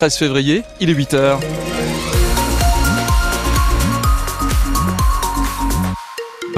[0.00, 1.67] 13 février, il est 8h.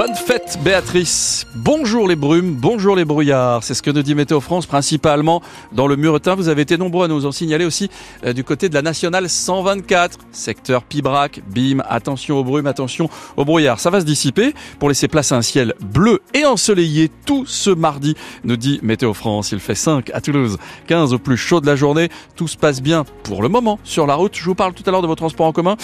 [0.00, 1.46] Bonne fête Béatrice.
[1.54, 3.62] Bonjour les brumes, bonjour les brouillards.
[3.62, 5.42] C'est ce que nous dit Météo France principalement
[5.72, 6.34] dans le Muretin.
[6.34, 7.90] Vous avez été nombreux à nous en signaler aussi
[8.24, 11.82] euh, du côté de la nationale 124, secteur Pibrac, Bim.
[11.86, 13.78] Attention aux brumes, attention aux brouillards.
[13.78, 17.68] Ça va se dissiper pour laisser place à un ciel bleu et ensoleillé tout ce
[17.68, 19.52] mardi, nous dit Météo France.
[19.52, 22.08] Il fait 5 à Toulouse, 15 au plus chaud de la journée.
[22.36, 24.34] Tout se passe bien pour le moment sur la route.
[24.34, 25.76] Je vous parle tout à l'heure de vos transports en commun.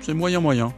[0.00, 0.72] C'est moyen moyen.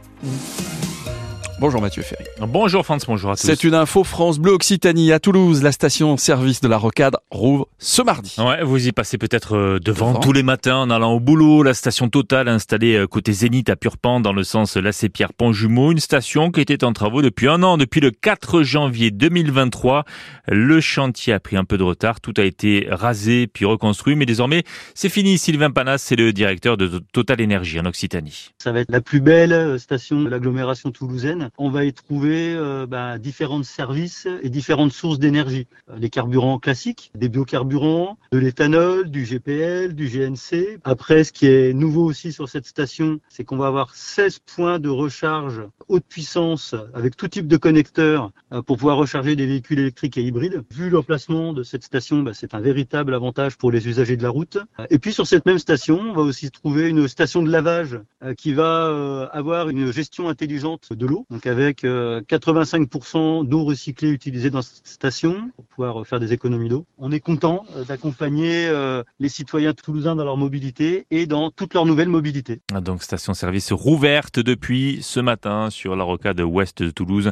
[1.59, 2.23] Bonjour Mathieu Ferry.
[2.39, 3.41] Bonjour France, bonjour à tous.
[3.41, 5.61] C'est une info France Bleu Occitanie à Toulouse.
[5.61, 8.35] La station service de la Rocade rouvre ce mardi.
[8.37, 11.61] Ouais, vous y passez peut-être euh, devant, tous les matins en allant au boulot.
[11.61, 15.91] La station Total installée euh, côté Zénith à Purpan dans le sens Lacé-Pierre Pont-Jumeau.
[15.91, 20.05] Une station qui était en travaux depuis un an, depuis le 4 janvier 2023.
[20.47, 22.21] Le chantier a pris un peu de retard.
[22.21, 24.15] Tout a été rasé puis reconstruit.
[24.15, 24.63] Mais désormais,
[24.95, 25.37] c'est fini.
[25.37, 28.51] Sylvain Panas, c'est le directeur de Total Énergie en Occitanie.
[28.59, 32.53] Ça va être la plus belle euh, station de l'agglomération toulousaine on va y trouver
[32.55, 35.67] euh, bah, différents services et différentes sources d'énergie.
[35.89, 40.79] Euh, les carburants classiques, des biocarburants, de l'éthanol, du GPL, du GNC.
[40.83, 44.79] Après, ce qui est nouveau aussi sur cette station, c'est qu'on va avoir 16 points
[44.79, 49.79] de recharge haute puissance avec tout type de connecteurs euh, pour pouvoir recharger des véhicules
[49.79, 50.63] électriques et hybrides.
[50.71, 54.29] Vu l'emplacement de cette station, bah, c'est un véritable avantage pour les usagers de la
[54.29, 54.57] route.
[54.89, 57.99] Et puis sur cette même station, on va aussi trouver une station de lavage
[58.37, 64.49] qui va avoir une gestion intelligente de l'eau donc avec 85% euh, d'eau recyclée utilisée
[64.49, 66.85] dans cette station pour pouvoir faire des économies d'eau.
[66.97, 71.73] On est content euh, d'accompagner euh, les citoyens toulousains dans leur mobilité et dans toute
[71.73, 72.59] leur nouvelle mobilité.
[72.73, 77.31] Ah, donc station-service rouverte depuis ce matin sur la rocade ouest de Toulouse.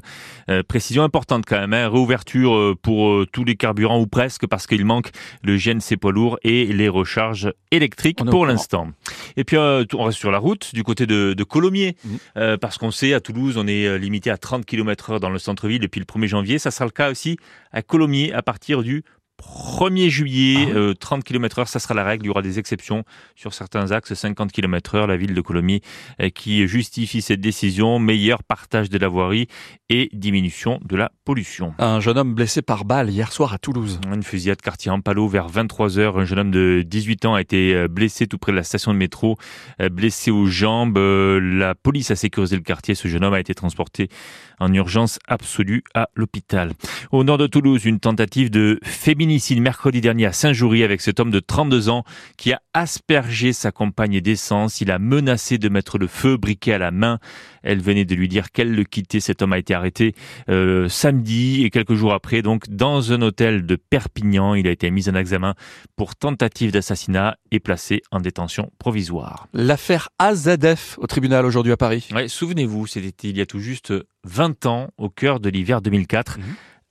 [0.68, 5.10] précision importante quand même, hein, réouverture pour tous les carburants ou presque parce qu'il manque
[5.44, 8.88] le GNC poids lourd et les recharges électriques pour l'instant.
[9.36, 12.58] Et puis on reste sur la route du côté de, de Colomiers mmh.
[12.62, 15.80] parce qu'on sait à Toulouse on est limité à 30 km heure dans le centre-ville
[15.80, 16.60] depuis le 1er janvier.
[16.60, 17.38] Ça sera le cas aussi
[17.72, 19.04] à Colomiers à partir du
[19.38, 20.68] 1er juillet,
[21.00, 22.26] 30 km heure, ça sera la règle.
[22.26, 23.04] Il y aura des exceptions
[23.36, 25.08] sur certains axes, 50 km heure.
[25.08, 25.82] La ville de Colomiers
[26.22, 29.48] euh, qui justifie cette décision, meilleur partage de la voirie
[29.90, 31.74] et diminution de la pollution.
[31.78, 34.00] Un jeune homme blessé par balle hier soir à Toulouse.
[34.12, 36.18] Une fusillade quartier Ampalo vers 23 heures.
[36.18, 38.92] Un jeune homme de 18 ans a été euh, blessé tout près de la station
[38.92, 39.38] de métro,
[39.82, 40.98] euh, blessé aux jambes.
[40.98, 42.96] La police a sécurisé le quartier.
[42.96, 44.10] Ce jeune homme a été transporté
[44.60, 46.74] en urgence absolue à l'hôpital.
[47.12, 51.20] Au nord de Toulouse, une tentative de féminisation féminicide mercredi dernier à Saint-Joury avec cet
[51.20, 52.06] homme de 32 ans
[52.38, 54.80] qui a aspergé sa compagne d'essence.
[54.80, 57.20] Il a menacé de mettre le feu, briquet à la main.
[57.62, 59.20] Elle venait de lui dire qu'elle le quittait.
[59.20, 60.16] Cet homme a été arrêté
[60.48, 64.56] euh, samedi et quelques jours après, donc dans un hôtel de Perpignan.
[64.56, 65.56] Il a été mis en examen
[65.98, 69.50] pour tentative d'assassinat et placé en détention provisoire.
[69.52, 72.08] L'affaire AZF au tribunal aujourd'hui à Paris.
[72.16, 73.92] Ouais, souvenez-vous, c'était il y a tout juste
[74.24, 76.40] 20 ans, au cœur de l'hiver 2004.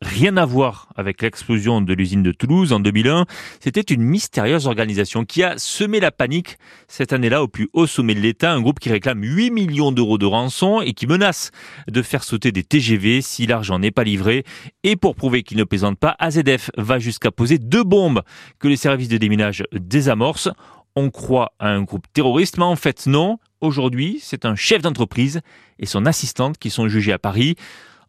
[0.02, 3.24] Rien à voir avec l'explosion de l'usine de Toulouse en 2001.
[3.60, 8.14] C'était une mystérieuse organisation qui a semé la panique cette année-là au plus haut sommet
[8.14, 11.50] de l'État, un groupe qui réclame 8 millions d'euros de rançon et qui menace
[11.88, 14.44] de faire sauter des TGV si l'argent n'est pas livré.
[14.82, 18.20] Et pour prouver qu'il ne plaisante pas, AZF va jusqu'à poser deux bombes
[18.58, 20.50] que les services de déminage désamorcent.
[20.94, 23.38] On croit à un groupe terroriste, mais en fait non.
[23.62, 25.40] Aujourd'hui, c'est un chef d'entreprise
[25.78, 27.56] et son assistante qui sont jugés à Paris.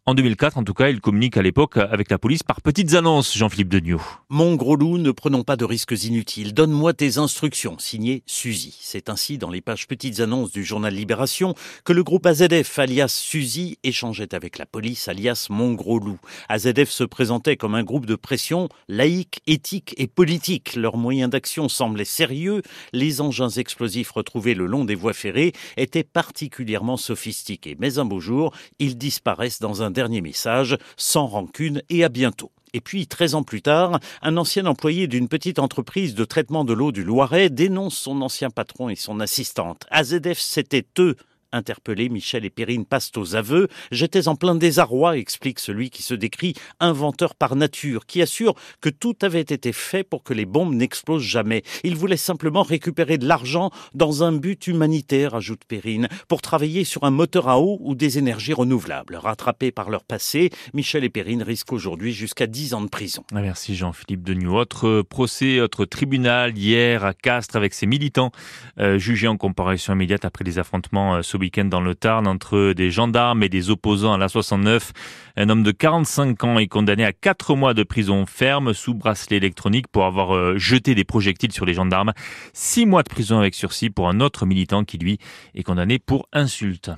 [0.08, 3.36] En 2004, en tout cas, il communique à l'époque avec la police par petites annonces,
[3.36, 4.00] Jean-Philippe Degnaud.
[4.30, 6.54] Mon gros loup, ne prenons pas de risques inutiles.
[6.54, 7.76] Donne-moi tes instructions.
[7.78, 8.74] Signé Suzy.
[8.80, 11.54] C'est ainsi dans les pages petites annonces du journal Libération
[11.84, 16.18] que le groupe AZF, alias Suzy, échangeait avec la police, alias Mon gros loup.
[16.48, 20.74] AZF se présentait comme un groupe de pression laïque, éthique et politique.
[20.74, 22.62] Leurs moyens d'action semblaient sérieux.
[22.94, 27.76] Les engins explosifs retrouvés le long des voies ferrées étaient particulièrement sophistiqués.
[27.78, 32.52] Mais un beau jour, ils disparaissent dans un dernier message, sans rancune et à bientôt.
[32.72, 36.72] Et puis, 13 ans plus tard, un ancien employé d'une petite entreprise de traitement de
[36.72, 39.86] l'eau du Loiret dénonce son ancien patron et son assistante.
[39.90, 41.16] AZF, c'était eux
[41.52, 43.68] Interpellés, Michel et Perrine passent aux aveux.
[43.90, 48.90] J'étais en plein désarroi, explique celui qui se décrit inventeur par nature, qui assure que
[48.90, 51.62] tout avait été fait pour que les bombes n'explosent jamais.
[51.84, 57.04] Il voulait simplement récupérer de l'argent dans un but humanitaire, ajoute Perrine, pour travailler sur
[57.04, 59.16] un moteur à eau ou des énergies renouvelables.
[59.16, 63.24] Rattrapés par leur passé, Michel et Perrine risquent aujourd'hui jusqu'à 10 ans de prison.
[63.32, 64.56] Ah, merci Jean-Philippe Degnou.
[64.56, 68.32] Autre procès, autre tribunal hier à Castres avec ses militants
[68.78, 72.90] euh, jugés en comparaison immédiate après les affrontements ce week-end dans le Tarn entre des
[72.90, 74.92] gendarmes et des opposants à la 69.
[75.36, 79.36] Un homme de 45 ans est condamné à 4 mois de prison ferme sous bracelet
[79.38, 82.12] électronique pour avoir euh, jeté des projectiles sur les gendarmes.
[82.52, 85.18] 6 mois de prison avec sursis pour un autre militant qui, lui,
[85.54, 86.90] est condamné pour insulte.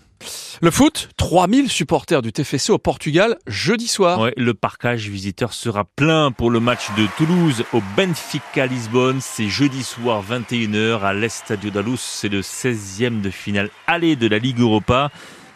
[0.63, 4.21] Le foot, 3000 supporters du TFC au Portugal jeudi soir.
[4.21, 9.21] Ouais, le parcage visiteur sera plein pour le match de Toulouse au Benfica Lisbonne.
[9.21, 11.81] C'est jeudi soir 21h à l'Estadio da.
[11.97, 15.11] C'est le 16e de finale aller de la Ligue Europa.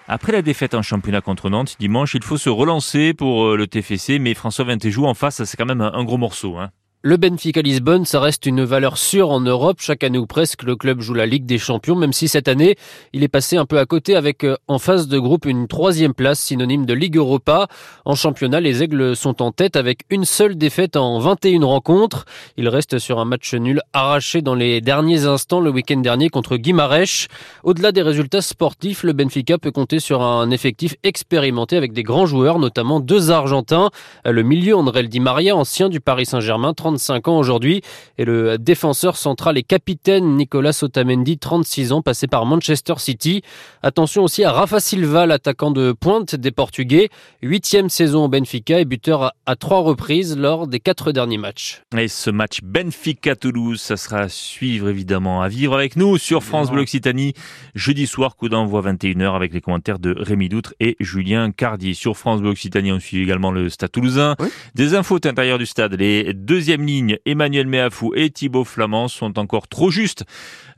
[0.08, 3.66] Après la défaite en championnat contre Nantes dimanche, il faut se relancer pour euh, le
[3.66, 6.56] TFC, mais François Vintéjou en face, c'est quand même un gros morceau.
[6.56, 6.70] Hein.
[7.06, 9.76] Le Benfica Lisbonne, ça reste une valeur sûre en Europe.
[9.78, 12.76] Chaque année ou presque, le club joue la Ligue des Champions, même si cette année,
[13.12, 16.14] il est passé un peu à côté avec euh, en phase de groupe une troisième
[16.14, 17.68] place, synonyme de Ligue Europa.
[18.06, 22.24] En championnat, les Aigles sont en tête avec une seule défaite en 21 rencontres.
[22.56, 26.56] Il reste sur un match nul arraché dans les derniers instants le week-end dernier contre
[26.56, 27.26] Guimarães.
[27.64, 32.24] Au-delà des résultats sportifs, le Benfica peut compter sur un effectif expérimenté avec des grands
[32.24, 33.90] joueurs, notamment deux Argentins.
[34.24, 37.82] Le milieu André Di Maria, ancien du Paris Saint-Germain, 35 ans aujourd'hui,
[38.18, 43.42] et le défenseur central et capitaine Nicolas Otamendi, 36 ans, passé par Manchester City.
[43.82, 47.08] Attention aussi à Rafa Silva, l'attaquant de pointe des Portugais,
[47.42, 51.82] huitième saison au Benfica et buteur à trois reprises lors des quatre derniers matchs.
[51.98, 56.70] Et ce match Benfica-Toulouse, ça sera à suivre évidemment, à vivre avec nous sur France
[56.70, 57.34] Bleu Occitanie,
[57.74, 61.96] jeudi soir, coup d'envoi 21h avec les commentaires de Rémi Doutre et Julien Cardi.
[61.96, 64.36] Sur France Bleu Occitanie, on suit également le Stade Toulousain.
[64.76, 69.38] Des infos à l'intérieur du stade, les deuxièmes ligne, Emmanuel Méafou et Thibaut Flamand sont
[69.38, 70.24] encore trop justes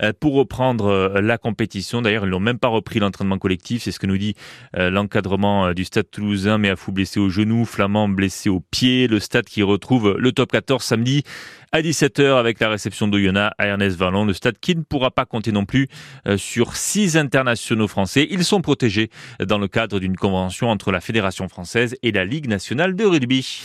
[0.03, 2.03] euh, pour reprendre euh, la compétition.
[2.03, 3.83] D'ailleurs, ils n'ont même pas repris l'entraînement collectif.
[3.83, 4.35] C'est ce que nous dit
[4.77, 6.59] euh, l'encadrement du stade toulousain.
[6.59, 9.07] Méafou blessé au genou, Flamand blessé au pied.
[9.09, 11.23] Le stade qui retrouve le top 14 samedi
[11.73, 14.25] à 17h avec la réception d'Oyonnax à Ernest Vallon.
[14.25, 15.89] Le stade qui ne pourra pas compter non plus
[16.37, 18.27] sur six internationaux français.
[18.31, 19.11] Ils sont protégés
[19.41, 23.63] dans le cadre d'une convention entre la Fédération française et la Ligue nationale de rugby.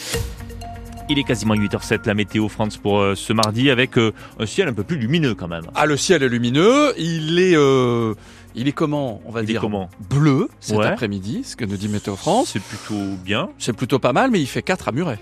[1.12, 4.70] Il est quasiment 8h07 la météo France pour euh, ce mardi avec euh, un ciel
[4.70, 5.66] un peu plus lumineux quand même.
[5.76, 8.14] Ah le ciel est lumineux, il est euh,
[8.56, 12.16] il est comment On va dire comment bleu cet après-midi, ce que nous dit Météo
[12.16, 12.52] France.
[12.54, 13.50] C'est plutôt bien.
[13.58, 15.20] C'est plutôt pas mal mais il fait 4 à Muret.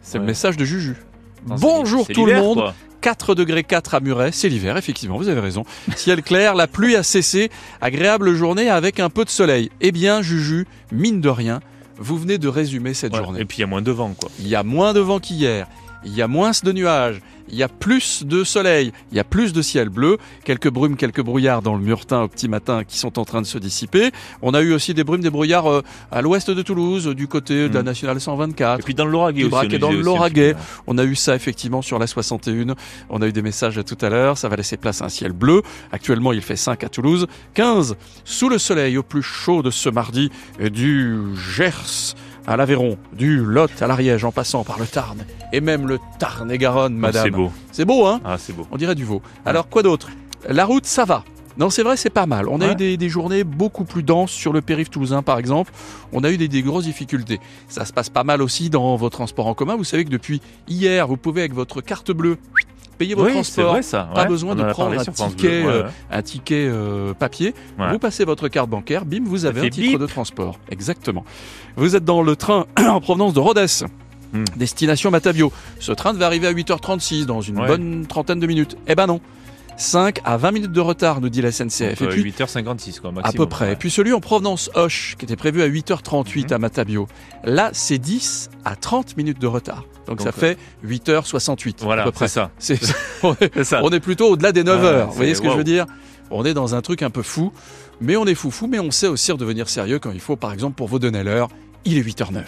[0.00, 0.94] c'est le message de Juju.
[1.44, 2.72] Bonjour tout le monde.
[3.00, 5.64] 4 degrés 4 à Muret, c'est l'hiver, effectivement, vous avez raison.
[5.94, 7.50] Ciel clair, la pluie a cessé,
[7.82, 9.70] agréable journée avec un peu de soleil.
[9.82, 11.60] Eh bien, Juju, mine de rien,
[11.98, 13.40] vous venez de résumer cette journée.
[13.40, 14.30] Et puis il y a moins de vent, quoi.
[14.38, 15.66] Il y a moins de vent qu'hier.
[16.04, 19.24] Il y a moins de nuages il y a plus de soleil, il y a
[19.24, 22.98] plus de ciel bleu, quelques brumes, quelques brouillards dans le Murtin au petit matin qui
[22.98, 24.10] sont en train de se dissiper.
[24.42, 27.68] On a eu aussi des brumes, des brouillards euh, à l'ouest de Toulouse, du côté
[27.68, 27.86] de la mm.
[27.86, 28.80] nationale 124.
[28.80, 29.78] Et puis dans le Lauragais aussi.
[29.78, 30.54] dans le Lauragais.
[30.86, 32.74] On a eu ça effectivement sur la 61.
[33.10, 34.38] On a eu des messages tout à l'heure.
[34.38, 35.62] Ça va laisser place à un ciel bleu.
[35.92, 39.88] Actuellement, il fait 5 à Toulouse, 15 sous le soleil au plus chaud de ce
[39.88, 42.14] mardi du Gers
[42.46, 45.18] à l'Aveyron, du Lot à l'Ariège en passant par le Tarn
[45.52, 47.24] et même le Tarn et Garonne, madame.
[47.24, 47.52] c'est beau.
[47.72, 48.20] C'est beau, hein?
[48.24, 48.66] Ah, c'est beau.
[48.70, 49.22] On dirait du veau.
[49.46, 50.10] Alors, quoi d'autre?
[50.48, 51.24] La route, ça va.
[51.56, 52.48] Non, c'est vrai, c'est pas mal.
[52.48, 55.72] On a eu des, journées beaucoup plus denses sur le périph' toulousain, par exemple.
[56.12, 57.38] On a eu des, des, grosses difficultés.
[57.68, 59.76] Ça se passe pas mal aussi dans vos transports en commun.
[59.76, 62.38] Vous savez que depuis hier, vous pouvez, avec votre carte bleue,
[62.94, 63.78] payer votre transport.
[64.14, 67.54] Pas besoin de prendre un ticket, euh, un ticket, euh, papier.
[67.78, 70.58] Vous passez votre carte bancaire, bim, vous avez un titre de transport.
[70.70, 71.24] Exactement.
[71.76, 73.68] Vous êtes dans le train en provenance de Rhodes.
[74.32, 74.44] Hmm.
[74.56, 75.52] Destination Matavio.
[75.78, 78.76] Ce train devait arriver à 8h36 dans une bonne trentaine de minutes.
[78.88, 79.20] Eh ben non.
[79.76, 82.00] 5 à 20 minutes de retard, nous dit la SNCF.
[82.00, 83.22] et puis, 8h56, quoi, maximum.
[83.22, 83.72] À peu près.
[83.72, 86.52] Et puis celui en provenance Hoche, qui était prévu à 8h38 mhm.
[86.52, 87.08] à Matabio.
[87.44, 89.84] Là, c'est 10 à 30 minutes de retard.
[90.06, 91.76] Donc, ça fait 8h68.
[91.80, 92.28] Voilà, à peu près.
[92.28, 92.50] ça.
[92.58, 92.78] C'est
[93.64, 93.80] ça.
[93.82, 95.06] On est plutôt au-delà des 9h.
[95.06, 95.86] Vous voyez ce que je veux dire?
[96.30, 97.52] On est dans un truc un peu fou.
[98.00, 100.36] Mais on est fou fou, mais on sait aussi redevenir sérieux quand il faut.
[100.36, 101.48] Par exemple, pour vous donner l'heure,
[101.84, 102.42] il est 8h09.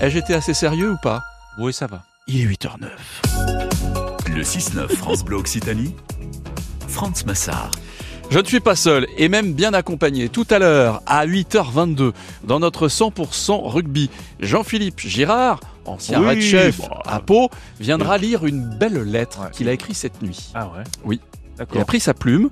[0.00, 1.22] Ai-je été assez sérieux ou pas?
[1.58, 2.02] Oui, ça va.
[2.26, 2.88] Il est 8h09.
[4.34, 5.94] Le 6-9 France Bleu Occitanie,
[6.88, 7.70] France Massard.
[8.28, 10.28] Je ne suis pas seul et même bien accompagné.
[10.28, 12.12] Tout à l'heure, à 8h22,
[12.42, 14.10] dans notre 100% rugby,
[14.40, 17.50] Jean-Philippe Girard, ancien red chef bah, à Pau,
[17.80, 20.50] viendra lire une belle lettre qu'il a écrite cette nuit.
[20.54, 20.84] Ah ouais?
[21.04, 21.20] Oui.
[21.74, 22.50] Il a pris sa plume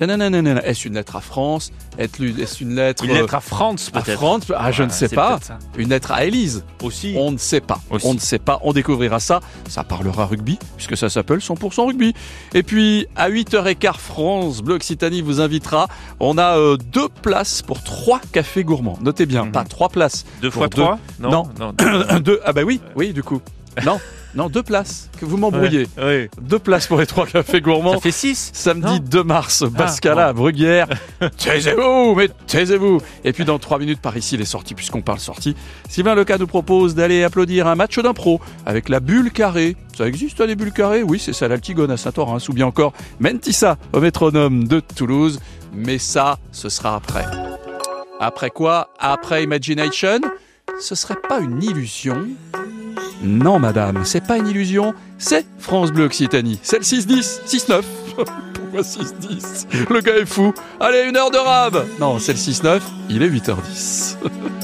[0.00, 1.70] est-ce une lettre à France?
[1.98, 4.10] Est-ce une lettre Une lettre à France peut-être.
[4.10, 4.42] À France?
[4.56, 5.38] Ah, je ne sais pas.
[5.76, 6.64] Une lettre à Élise?
[6.82, 7.14] Aussi.
[7.16, 7.80] On ne sait pas.
[7.90, 8.60] On ne sait pas.
[8.62, 9.40] On découvrira ça.
[9.68, 12.14] Ça parlera rugby puisque ça s'appelle 100% rugby.
[12.54, 15.88] Et puis à 8h15 France Bleu Occitanie vous invitera.
[16.20, 18.98] On a euh, deux places pour trois cafés gourmands.
[19.00, 19.52] Notez bien, mhm.
[19.52, 20.24] pas trois places.
[20.42, 20.98] Deux fois trois?
[21.20, 21.72] Non, non.
[22.20, 22.40] deux.
[22.44, 23.40] Ah bah oui, oui du coup.
[23.84, 24.00] Non,
[24.34, 25.08] non, deux places.
[25.18, 25.88] Que vous m'embrouillez.
[25.96, 26.30] Ouais, ouais.
[26.40, 27.94] Deux places pour les trois cafés gourmands.
[27.94, 30.28] Ça fait 6 Samedi 2 mars, Bascala bon.
[30.28, 30.88] à Bruguière.
[31.38, 33.00] taisez-vous, mais taisez-vous.
[33.24, 35.56] Et puis dans trois minutes par ici, les sorties, puisqu'on parle sorties.
[35.88, 39.76] Sylvain Leca nous propose d'aller applaudir un match d'impro avec la bulle carrée.
[39.96, 41.02] Ça existe des bulles carrées?
[41.02, 45.40] Oui, c'est ça, l'Altigone à Saint-Orens, ou bien encore Mentissa au métronome de Toulouse.
[45.72, 47.24] Mais ça, ce sera après.
[48.20, 48.90] Après quoi?
[48.98, 50.20] Après Imagination?
[50.80, 52.26] Ce serait pas une illusion
[53.22, 56.58] non, madame, c'est pas une illusion, c'est France Bleu Occitanie.
[56.62, 57.82] C'est le 6-10, 6-9.
[58.54, 60.52] Pourquoi 6-10 Le gars est fou.
[60.78, 64.16] Allez, une heure de rab Non, c'est le 6-9, il est 8h10.